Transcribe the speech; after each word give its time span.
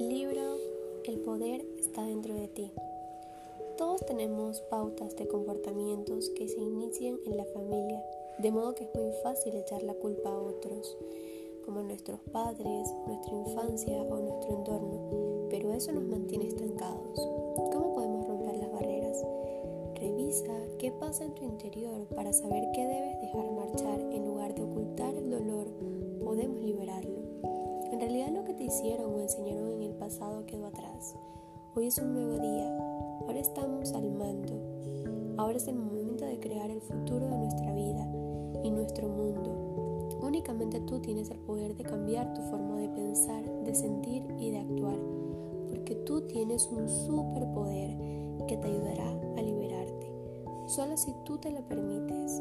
Libro 0.00 0.56
El 1.04 1.18
poder 1.18 1.60
está 1.78 2.02
dentro 2.06 2.32
de 2.32 2.48
ti. 2.48 2.72
Todos 3.76 4.00
tenemos 4.06 4.62
pautas 4.62 5.14
de 5.14 5.28
comportamientos 5.28 6.30
que 6.30 6.48
se 6.48 6.58
inician 6.58 7.18
en 7.26 7.36
la 7.36 7.44
familia, 7.44 8.02
de 8.38 8.50
modo 8.50 8.74
que 8.74 8.84
es 8.84 8.94
muy 8.94 9.12
fácil 9.22 9.54
echar 9.54 9.82
la 9.82 9.92
culpa 9.92 10.30
a 10.30 10.38
otros, 10.38 10.96
como 11.66 11.82
nuestros 11.82 12.18
padres, 12.32 12.88
nuestra 13.06 13.34
infancia 13.34 14.00
o 14.00 14.20
nuestro 14.20 14.56
entorno, 14.56 15.48
pero 15.50 15.74
eso 15.74 15.92
nos 15.92 16.04
mantiene 16.04 16.46
estancados. 16.46 17.20
¿Cómo 17.70 17.94
podemos 17.94 18.26
romper 18.26 18.56
las 18.56 18.72
barreras? 18.72 19.22
Revisa 19.96 20.56
qué 20.78 20.92
pasa 20.92 21.24
en 21.24 21.34
tu 21.34 21.44
interior 21.44 22.06
para 22.16 22.32
saber 22.32 22.64
qué 22.74 22.86
debes 22.86 23.20
dejar 23.20 23.50
marchar 23.52 24.00
en 24.00 24.24
lugar 24.24 24.54
de 24.54 24.62
ocultar 24.62 25.14
el 25.14 25.30
dolor, 25.30 25.66
podemos 26.24 26.62
liberarlo. 26.62 27.20
En 27.92 27.98
realidad 27.98 28.28
lo 28.30 28.44
que 28.44 28.49
hicieron 28.70 29.12
o 29.12 29.20
enseñaron 29.20 29.72
en 29.72 29.82
el 29.82 29.94
pasado 29.94 30.46
quedó 30.46 30.66
atrás. 30.66 31.16
Hoy 31.74 31.88
es 31.88 31.98
un 31.98 32.14
nuevo 32.14 32.38
día, 32.38 32.68
ahora 33.26 33.40
estamos 33.40 33.92
al 33.94 34.08
mando. 34.12 35.34
Ahora 35.38 35.56
es 35.56 35.66
el 35.66 35.74
momento 35.74 36.24
de 36.24 36.38
crear 36.38 36.70
el 36.70 36.80
futuro 36.80 37.26
de 37.26 37.36
nuestra 37.36 37.74
vida 37.74 38.08
y 38.62 38.70
nuestro 38.70 39.08
mundo. 39.08 40.20
Únicamente 40.22 40.78
tú 40.82 41.00
tienes 41.00 41.30
el 41.30 41.40
poder 41.40 41.74
de 41.74 41.82
cambiar 41.82 42.32
tu 42.32 42.42
forma 42.42 42.78
de 42.78 42.90
pensar, 42.90 43.42
de 43.64 43.74
sentir 43.74 44.24
y 44.38 44.52
de 44.52 44.60
actuar, 44.60 44.98
porque 45.68 45.96
tú 46.06 46.20
tienes 46.28 46.68
un 46.70 46.88
superpoder 46.88 47.96
que 48.46 48.56
te 48.56 48.68
ayudará 48.68 49.10
a 49.36 49.42
liberarte, 49.42 50.12
solo 50.66 50.96
si 50.96 51.12
tú 51.24 51.38
te 51.38 51.50
lo 51.50 51.62
permites. 51.66 52.40